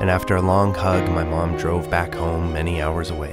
[0.00, 3.32] and after a long hug, my mom drove back home many hours away.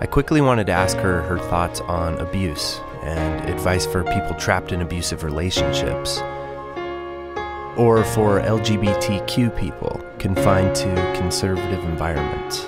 [0.00, 4.72] I quickly wanted to ask her her thoughts on abuse and advice for people trapped
[4.72, 6.18] in abusive relationships,
[7.76, 12.66] or for LGBTQ people confined to conservative environments.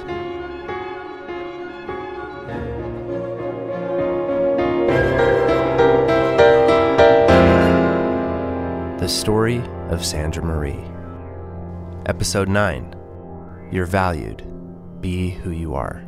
[9.01, 10.84] The Story of Sandra Marie.
[12.10, 14.42] Episode 9 You're Valued.
[15.01, 16.04] Be Who You Are.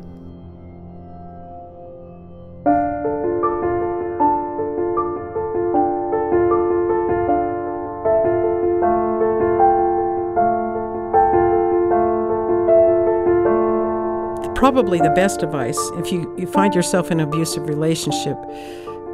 [14.55, 18.37] probably the best advice if you, you find yourself in an abusive relationship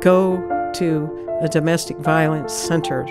[0.02, 0.38] go
[0.76, 3.06] to a domestic violence center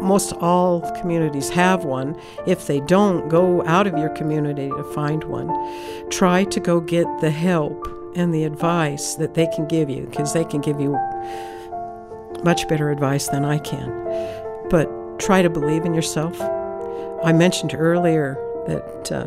[0.00, 5.24] most all communities have one if they don't go out of your community to find
[5.24, 5.48] one
[6.10, 10.32] try to go get the help and the advice that they can give you because
[10.32, 10.92] they can give you
[12.44, 13.90] much better advice than i can
[14.70, 16.40] but try to believe in yourself
[17.24, 19.26] i mentioned earlier that uh,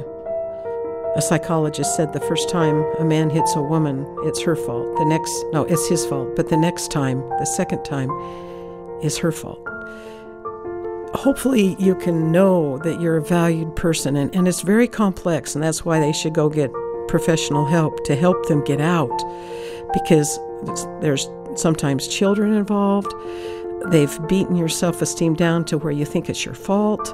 [1.16, 4.96] a psychologist said the first time a man hits a woman, it's her fault.
[4.98, 6.36] The next, no, it's his fault.
[6.36, 8.12] But the next time, the second time,
[9.02, 9.60] is her fault.
[11.14, 15.64] Hopefully, you can know that you're a valued person, and, and it's very complex, and
[15.64, 16.72] that's why they should go get
[17.08, 19.18] professional help to help them get out
[19.92, 20.40] because
[21.02, 23.12] there's sometimes children involved.
[23.88, 27.14] They've beaten your self esteem down to where you think it's your fault.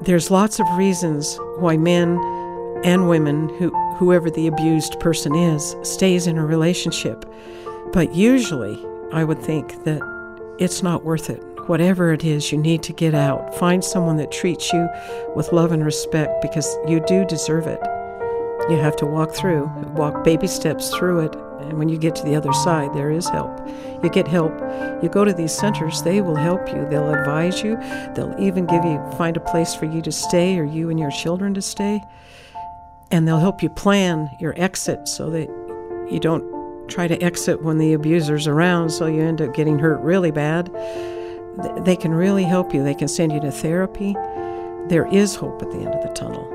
[0.00, 2.18] There's lots of reasons why men
[2.84, 7.24] and women, who, whoever the abused person is, stays in a relationship.
[7.92, 10.00] But usually, I would think that
[10.58, 11.51] it's not worth it.
[11.66, 13.56] Whatever it is, you need to get out.
[13.58, 14.88] Find someone that treats you
[15.34, 17.80] with love and respect because you do deserve it.
[18.70, 21.34] You have to walk through, walk baby steps through it.
[21.60, 23.66] And when you get to the other side, there is help.
[24.02, 24.52] You get help.
[25.02, 26.86] You go to these centers, they will help you.
[26.88, 27.76] They'll advise you.
[28.14, 31.10] They'll even give you, find a place for you to stay or you and your
[31.10, 32.02] children to stay
[33.12, 35.48] and they'll help you plan your exit so that
[36.10, 36.42] you don't
[36.88, 40.68] try to exit when the abuser's around so you end up getting hurt really bad.
[41.84, 42.82] They can really help you.
[42.82, 44.14] They can send you to therapy.
[44.88, 46.48] There is hope at the end of the tunnel.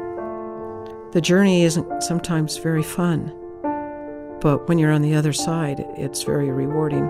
[1.12, 3.32] The journey isn't sometimes very fun,
[4.42, 7.10] but when you're on the other side, it's very rewarding.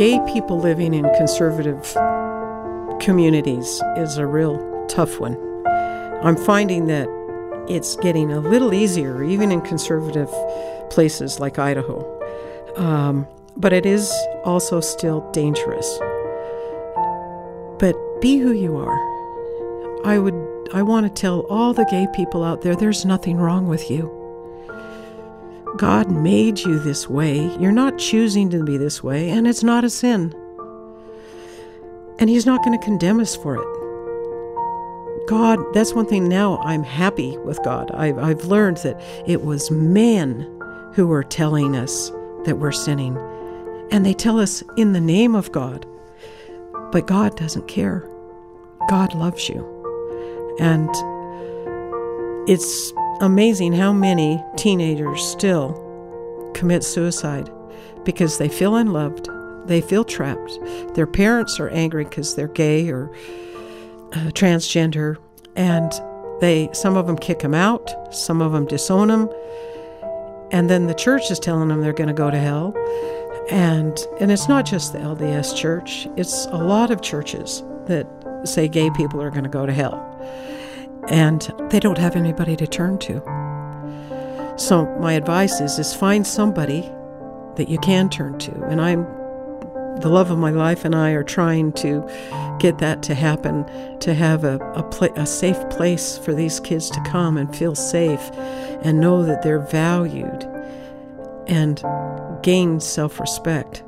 [0.00, 1.94] gay people living in conservative
[3.10, 5.36] communities is a real tough one.
[6.22, 7.08] I'm finding that
[7.68, 10.30] it's getting a little easier, even in conservative
[10.90, 11.98] places like Idaho.
[12.76, 13.26] Um,
[13.56, 14.08] but it is
[14.44, 15.88] also still dangerous.
[17.80, 20.06] But be who you are.
[20.06, 23.66] I would I want to tell all the gay people out there there's nothing wrong
[23.66, 24.08] with you.
[25.76, 27.56] God made you this way.
[27.58, 30.32] You're not choosing to be this way, and it's not a sin.
[32.20, 35.26] And He's not going to condemn us for it.
[35.26, 37.90] God, that's one thing now I'm happy with God.
[37.92, 40.40] I've, I've learned that it was men
[40.94, 42.10] who were telling us
[42.44, 43.16] that we're sinning.
[43.90, 45.86] And they tell us in the name of God.
[46.92, 48.08] But God doesn't care.
[48.88, 49.64] God loves you.
[50.58, 50.90] And
[52.48, 55.86] it's amazing how many teenagers still
[56.54, 57.50] commit suicide
[58.04, 59.28] because they feel unloved,
[59.70, 60.58] they feel trapped.
[60.94, 63.10] Their parents are angry because they're gay or
[64.12, 65.16] uh, transgender,
[65.54, 65.92] and
[66.40, 69.30] they some of them kick them out, some of them disown them,
[70.50, 72.74] and then the church is telling them they're going to go to hell.
[73.50, 78.06] And and it's not just the LDS church; it's a lot of churches that
[78.44, 80.06] say gay people are going to go to hell
[81.08, 83.20] and they don't have anybody to turn to.
[84.56, 86.82] So my advice is is find somebody
[87.56, 88.62] that you can turn to.
[88.64, 89.06] And I'm
[89.98, 92.08] the love of my life and I are trying to
[92.58, 93.64] get that to happen,
[94.00, 98.30] to have a, a, a safe place for these kids to come and feel safe
[98.82, 100.44] and know that they're valued
[101.46, 101.82] and
[102.42, 103.82] gain self respect.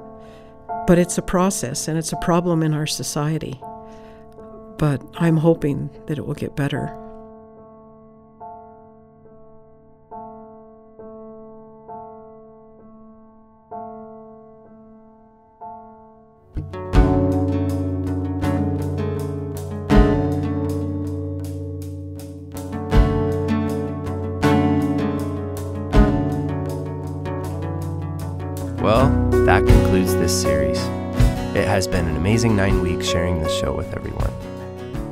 [0.86, 3.60] But it's a process and it's a problem in our society.
[4.78, 6.98] But I'm hoping that it will get better.
[31.72, 34.30] Has been an amazing nine weeks sharing this show with everyone.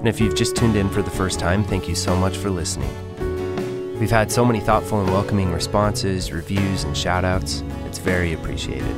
[0.00, 2.50] And if you've just tuned in for the first time, thank you so much for
[2.50, 3.98] listening.
[3.98, 7.66] We've had so many thoughtful and welcoming responses, reviews, and shoutouts.
[7.86, 8.94] It's very appreciated.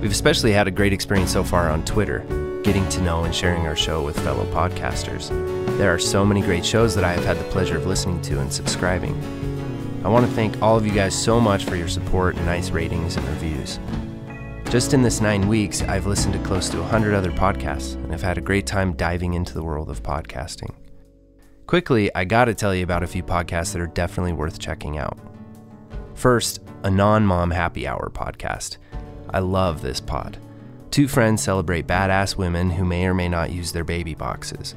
[0.00, 2.20] We've especially had a great experience so far on Twitter,
[2.62, 5.28] getting to know and sharing our show with fellow podcasters.
[5.76, 8.38] There are so many great shows that I have had the pleasure of listening to
[8.38, 9.20] and subscribing.
[10.04, 12.70] I want to thank all of you guys so much for your support and nice
[12.70, 13.80] ratings and reviews.
[14.70, 18.22] Just in this nine weeks, I've listened to close to 100 other podcasts and have
[18.22, 20.72] had a great time diving into the world of podcasting.
[21.66, 25.18] Quickly, I gotta tell you about a few podcasts that are definitely worth checking out.
[26.14, 28.76] First, a non mom happy hour podcast.
[29.30, 30.38] I love this pod.
[30.92, 34.76] Two friends celebrate badass women who may or may not use their baby boxes.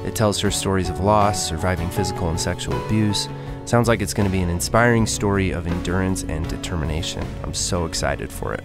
[0.05, 3.31] It tells her stories of loss, surviving physical and sexual abuse,
[3.65, 7.27] Sounds like it's going to be an inspiring story of endurance and determination.
[7.43, 8.63] I'm so excited for it.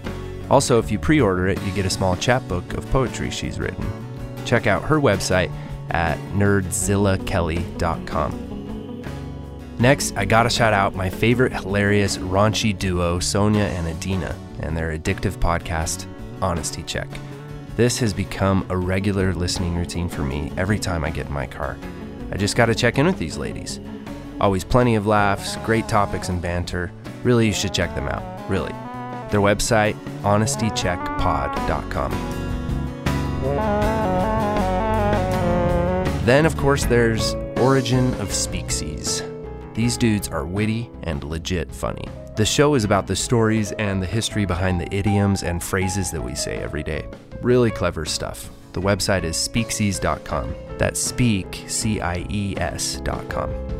[0.49, 3.85] Also, if you pre order it, you get a small chapbook of poetry she's written.
[4.45, 5.49] Check out her website
[5.91, 9.03] at nerdzillakelly.com.
[9.79, 14.97] Next, I gotta shout out my favorite hilarious raunchy duo, Sonia and Adina, and their
[14.97, 16.05] addictive podcast,
[16.41, 17.07] Honesty Check.
[17.77, 21.47] This has become a regular listening routine for me every time I get in my
[21.47, 21.77] car.
[22.31, 23.79] I just gotta check in with these ladies.
[24.41, 26.91] Always plenty of laughs, great topics and banter.
[27.23, 28.49] Really, you should check them out.
[28.49, 28.71] Really.
[29.29, 32.11] Their website, honestycheckpod.com.
[36.25, 39.25] Then, of course, there's Origin of Speaksies.
[39.73, 42.05] These dudes are witty and legit funny.
[42.35, 46.21] The show is about the stories and the history behind the idioms and phrases that
[46.23, 47.07] we say every day.
[47.41, 48.49] Really clever stuff.
[48.73, 50.55] The website is speaksies.com.
[50.77, 53.78] That's speak, C I E S.com.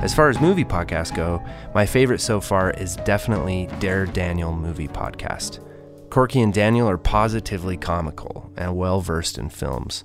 [0.00, 1.42] As far as movie podcasts go,
[1.74, 5.58] my favorite so far is definitely Dare Daniel Movie Podcast.
[6.08, 10.04] Corky and Daniel are positively comical and well versed in films.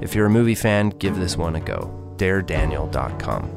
[0.00, 2.14] If you're a movie fan, give this one a go.
[2.16, 3.50] DareDaniel.com.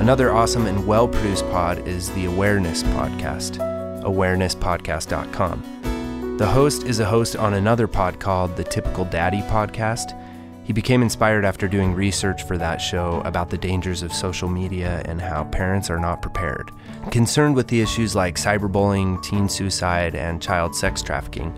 [0.00, 3.56] Another awesome and well produced pod is the Awareness Podcast,
[4.02, 6.36] awarenesspodcast.com.
[6.36, 10.18] The host is a host on another pod called the Typical Daddy Podcast
[10.64, 15.02] he became inspired after doing research for that show about the dangers of social media
[15.06, 16.70] and how parents are not prepared.
[17.10, 21.52] Concerned with the issues like cyberbullying, teen suicide, and child sex trafficking,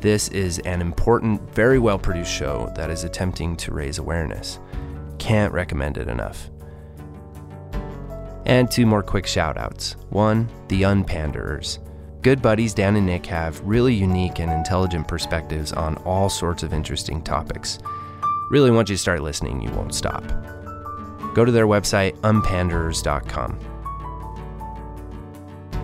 [0.00, 4.58] this is an important, very well produced show that is attempting to raise awareness.
[5.18, 6.50] Can't recommend it enough.
[8.46, 9.96] And two more quick shout outs.
[10.08, 11.78] One, The Unpanderers.
[12.22, 16.72] Good buddies Dan and Nick have really unique and intelligent perspectives on all sorts of
[16.72, 17.78] interesting topics.
[18.50, 20.24] Really, once you start listening, you won't stop.
[21.34, 23.58] Go to their website, unpanderers.com.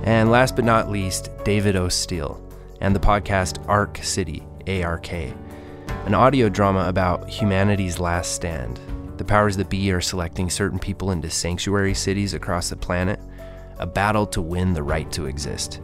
[0.03, 1.89] And last but not least, David O.
[1.89, 2.43] Steele
[2.81, 8.81] and the podcast Ark City, ARK, an audio drama about humanity's last stand.
[9.17, 13.21] The powers that be are selecting certain people into sanctuary cities across the planet,
[13.79, 15.81] a battle to win the right to exist.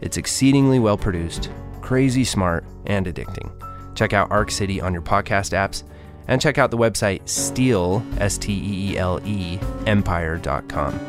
[0.00, 3.50] It's exceedingly well produced, crazy smart, and addicting.
[3.96, 5.82] Check out Ark City on your podcast apps
[6.28, 11.00] and check out the website steele, S T E E L E, empire.com.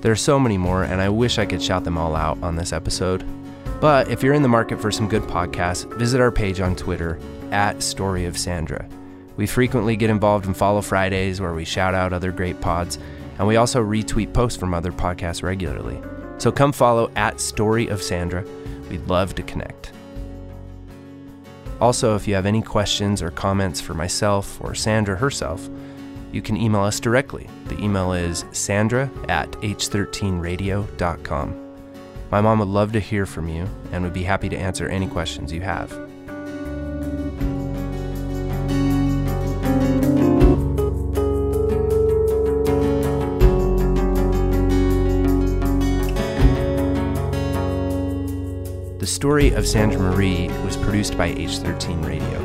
[0.00, 2.56] There are so many more, and I wish I could shout them all out on
[2.56, 3.24] this episode.
[3.80, 7.18] But if you're in the market for some good podcasts, visit our page on Twitter
[7.50, 8.86] at Story of Sandra.
[9.36, 12.98] We frequently get involved in Follow Fridays where we shout out other great pods,
[13.38, 16.00] and we also retweet posts from other podcasts regularly.
[16.38, 18.44] So come follow at Story of Sandra.
[18.90, 19.92] We'd love to connect.
[21.80, 25.70] Also, if you have any questions or comments for myself or Sandra herself,
[26.32, 27.48] you can email us directly.
[27.66, 31.64] The email is sandra at h13radio.com.
[32.30, 35.06] My mom would love to hear from you and would be happy to answer any
[35.06, 35.88] questions you have.
[48.98, 50.48] The story of Sandra Marie
[50.88, 52.40] produced by H13 Radio.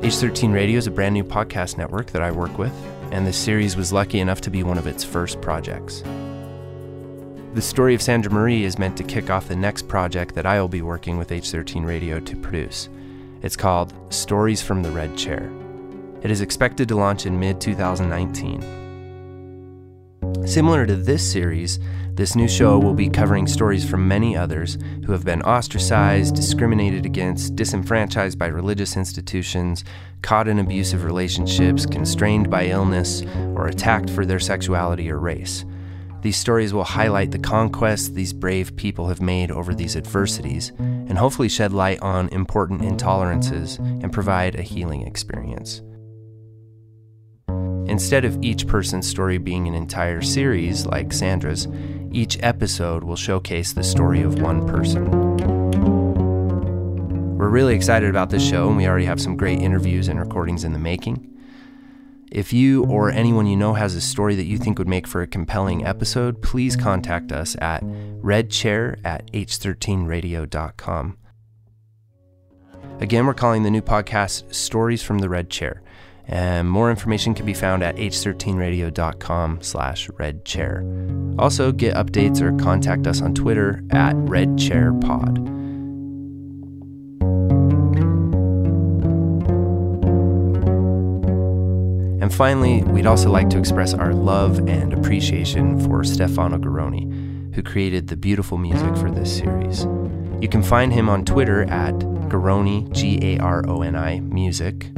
[0.00, 2.72] H13 Radio is a brand new podcast network that I work with,
[3.12, 6.02] and this series was lucky enough to be one of its first projects.
[7.54, 10.60] The story of Sandra Marie is meant to kick off the next project that I
[10.60, 12.88] will be working with H13 Radio to produce.
[13.42, 15.48] It's called Stories from the Red Chair.
[16.22, 18.60] It is expected to launch in mid 2019.
[20.48, 21.78] Similar to this series,
[22.18, 27.06] this new show will be covering stories from many others who have been ostracized, discriminated
[27.06, 29.84] against, disenfranchised by religious institutions,
[30.20, 33.22] caught in abusive relationships, constrained by illness,
[33.54, 35.64] or attacked for their sexuality or race.
[36.20, 41.16] These stories will highlight the conquests these brave people have made over these adversities and
[41.16, 45.82] hopefully shed light on important intolerances and provide a healing experience.
[47.88, 51.66] Instead of each person's story being an entire series like Sandra's,
[52.12, 55.08] each episode will showcase the story of one person.
[57.36, 60.64] We're really excited about this show, and we already have some great interviews and recordings
[60.64, 61.24] in the making.
[62.30, 65.22] If you or anyone you know has a story that you think would make for
[65.22, 71.16] a compelling episode, please contact us at redchair at h13radio.com.
[73.00, 75.82] Again, we're calling the new podcast Stories from the Red Chair.
[76.28, 81.38] And more information can be found at h13radio.com slash redchair.
[81.38, 85.38] Also, get updates or contact us on Twitter at redchairpod.
[92.20, 97.62] And finally, we'd also like to express our love and appreciation for Stefano Garoni, who
[97.62, 99.84] created the beautiful music for this series.
[100.42, 101.94] You can find him on Twitter at
[102.28, 104.90] Garoni, G A R O N I, music.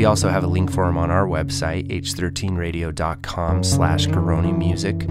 [0.00, 5.04] We also have a link for him on our website, h13radio.com slash Garoni music.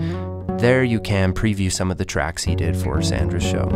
[0.60, 3.70] There you can preview some of the tracks he did for Sandra's show.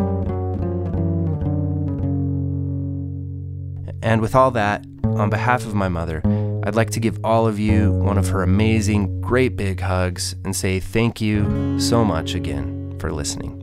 [4.02, 6.24] And with all that, on behalf of my mother,
[6.64, 10.56] I'd like to give all of you one of her amazing, great big hugs and
[10.56, 13.63] say thank you so much again for listening.